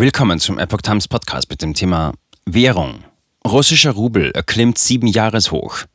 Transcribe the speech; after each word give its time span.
Willkommen 0.00 0.38
zum 0.38 0.60
Epoch 0.60 0.80
Times 0.82 1.08
Podcast 1.08 1.50
mit 1.50 1.60
dem 1.60 1.74
Thema 1.74 2.12
Währung. 2.46 3.02
Russischer 3.44 3.90
Rubel 3.90 4.30
erklimmt 4.30 4.78
sieben 4.78 5.08
Jahreshoch. 5.08 5.86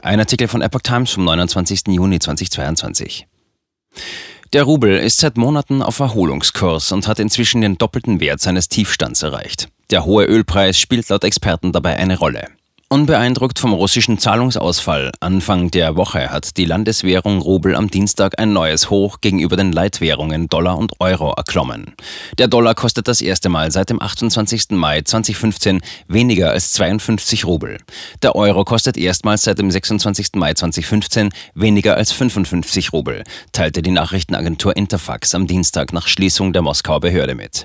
Ein 0.00 0.20
Artikel 0.20 0.46
von 0.46 0.62
Epoch 0.62 0.82
Times 0.82 1.10
vom 1.10 1.24
29. 1.24 1.88
Juni 1.88 2.20
2022. 2.20 3.26
Der 4.52 4.62
Rubel 4.62 4.96
ist 4.96 5.18
seit 5.18 5.38
Monaten 5.38 5.82
auf 5.82 5.98
Erholungskurs 5.98 6.92
und 6.92 7.08
hat 7.08 7.18
inzwischen 7.18 7.62
den 7.62 7.76
doppelten 7.78 8.20
Wert 8.20 8.38
seines 8.38 8.68
Tiefstands 8.68 9.24
erreicht. 9.24 9.70
Der 9.90 10.04
hohe 10.04 10.26
Ölpreis 10.26 10.78
spielt 10.78 11.08
laut 11.08 11.24
Experten 11.24 11.72
dabei 11.72 11.96
eine 11.96 12.20
Rolle. 12.20 12.46
Unbeeindruckt 12.88 13.58
vom 13.58 13.72
russischen 13.72 14.16
Zahlungsausfall 14.16 15.10
Anfang 15.18 15.72
der 15.72 15.96
Woche 15.96 16.30
hat 16.30 16.56
die 16.56 16.64
Landeswährung 16.64 17.40
Rubel 17.40 17.74
am 17.74 17.90
Dienstag 17.90 18.38
ein 18.38 18.52
neues 18.52 18.90
Hoch 18.90 19.20
gegenüber 19.20 19.56
den 19.56 19.72
Leitwährungen 19.72 20.48
Dollar 20.48 20.78
und 20.78 20.92
Euro 21.00 21.32
erklommen. 21.32 21.96
Der 22.38 22.46
Dollar 22.46 22.76
kostet 22.76 23.08
das 23.08 23.22
erste 23.22 23.48
Mal 23.48 23.72
seit 23.72 23.90
dem 23.90 24.00
28. 24.00 24.70
Mai 24.70 25.02
2015 25.02 25.80
weniger 26.06 26.52
als 26.52 26.74
52 26.74 27.44
Rubel. 27.44 27.78
Der 28.22 28.36
Euro 28.36 28.62
kostet 28.62 28.96
erstmals 28.96 29.42
seit 29.42 29.58
dem 29.58 29.68
26. 29.68 30.36
Mai 30.36 30.54
2015 30.54 31.30
weniger 31.54 31.96
als 31.96 32.12
55 32.12 32.92
Rubel, 32.92 33.24
teilte 33.50 33.82
die 33.82 33.90
Nachrichtenagentur 33.90 34.76
Interfax 34.76 35.34
am 35.34 35.48
Dienstag 35.48 35.92
nach 35.92 36.06
Schließung 36.06 36.52
der 36.52 36.62
Moskauer 36.62 37.00
Behörde 37.00 37.34
mit. 37.34 37.64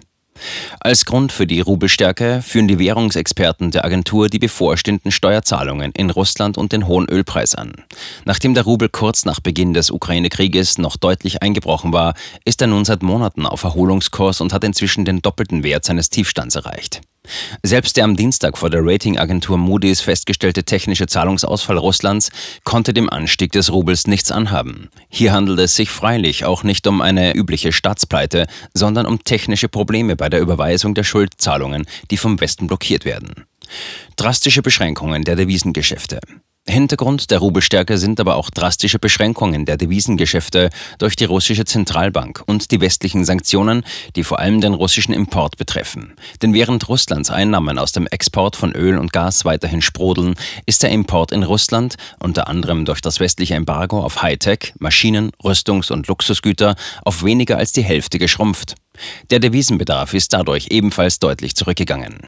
Als 0.79 1.05
Grund 1.05 1.31
für 1.31 1.47
die 1.47 1.61
Rubelstärke 1.61 2.41
führen 2.41 2.67
die 2.67 2.79
Währungsexperten 2.79 3.71
der 3.71 3.85
Agentur 3.85 4.29
die 4.29 4.39
bevorstehenden 4.39 5.11
Steuerzahlungen 5.11 5.91
in 5.95 6.09
Russland 6.09 6.57
und 6.57 6.71
den 6.71 6.87
hohen 6.87 7.07
Ölpreis 7.09 7.55
an. 7.55 7.73
Nachdem 8.25 8.53
der 8.53 8.63
Rubel 8.63 8.89
kurz 8.89 9.25
nach 9.25 9.39
Beginn 9.39 9.73
des 9.73 9.91
Ukraine-Krieges 9.91 10.77
noch 10.77 10.97
deutlich 10.97 11.41
eingebrochen 11.41 11.93
war, 11.93 12.13
ist 12.45 12.61
er 12.61 12.67
nun 12.67 12.85
seit 12.85 13.03
Monaten 13.03 13.45
auf 13.45 13.63
Erholungskurs 13.63 14.41
und 14.41 14.53
hat 14.53 14.63
inzwischen 14.63 15.05
den 15.05 15.21
doppelten 15.21 15.63
Wert 15.63 15.85
seines 15.85 16.09
Tiefstands 16.09 16.55
erreicht. 16.55 17.01
Selbst 17.63 17.97
der 17.97 18.03
am 18.03 18.15
Dienstag 18.15 18.57
vor 18.57 18.69
der 18.69 18.81
Ratingagentur 18.83 19.57
Moody's 19.57 20.01
festgestellte 20.01 20.63
technische 20.63 21.07
Zahlungsausfall 21.07 21.77
Russlands 21.77 22.29
konnte 22.63 22.93
dem 22.93 23.09
Anstieg 23.09 23.51
des 23.51 23.71
Rubels 23.71 24.07
nichts 24.07 24.31
anhaben. 24.31 24.89
Hier 25.09 25.33
handelt 25.33 25.59
es 25.59 25.75
sich 25.75 25.89
freilich 25.89 26.45
auch 26.45 26.63
nicht 26.63 26.87
um 26.87 27.01
eine 27.01 27.33
übliche 27.35 27.71
Staatspleite, 27.71 28.47
sondern 28.73 29.05
um 29.05 29.23
technische 29.23 29.69
Probleme 29.69 30.15
bei 30.15 30.29
der 30.29 30.41
Überweisung 30.41 30.93
der 30.93 31.03
Schuldzahlungen, 31.03 31.85
die 32.09 32.17
vom 32.17 32.39
Westen 32.39 32.67
blockiert 32.67 33.05
werden. 33.05 33.45
Drastische 34.15 34.61
Beschränkungen 34.61 35.23
der 35.23 35.35
Devisengeschäfte. 35.35 36.19
Hintergrund 36.67 37.31
der 37.31 37.39
Rubelstärke 37.39 37.97
sind 37.97 38.19
aber 38.19 38.35
auch 38.35 38.51
drastische 38.51 38.99
Beschränkungen 38.99 39.65
der 39.65 39.77
Devisengeschäfte 39.77 40.69
durch 40.99 41.15
die 41.15 41.25
russische 41.25 41.65
Zentralbank 41.65 42.43
und 42.45 42.69
die 42.69 42.79
westlichen 42.79 43.25
Sanktionen, 43.25 43.83
die 44.15 44.23
vor 44.23 44.37
allem 44.37 44.61
den 44.61 44.75
russischen 44.75 45.11
Import 45.11 45.57
betreffen. 45.57 46.13
Denn 46.43 46.53
während 46.53 46.87
Russlands 46.87 47.31
Einnahmen 47.31 47.79
aus 47.79 47.93
dem 47.93 48.05
Export 48.05 48.55
von 48.55 48.73
Öl 48.73 48.99
und 48.99 49.11
Gas 49.11 49.43
weiterhin 49.43 49.81
sprudeln, 49.81 50.35
ist 50.67 50.83
der 50.83 50.91
Import 50.91 51.31
in 51.31 51.41
Russland, 51.41 51.95
unter 52.19 52.47
anderem 52.47 52.85
durch 52.85 53.01
das 53.01 53.19
westliche 53.19 53.55
Embargo 53.55 53.99
auf 53.99 54.21
Hightech, 54.21 54.73
Maschinen, 54.77 55.31
Rüstungs- 55.43 55.91
und 55.91 56.07
Luxusgüter, 56.07 56.75
auf 57.03 57.23
weniger 57.23 57.57
als 57.57 57.73
die 57.73 57.83
Hälfte 57.83 58.19
geschrumpft. 58.19 58.75
Der 59.31 59.39
Devisenbedarf 59.39 60.13
ist 60.13 60.33
dadurch 60.33 60.67
ebenfalls 60.69 61.17
deutlich 61.17 61.55
zurückgegangen. 61.55 62.19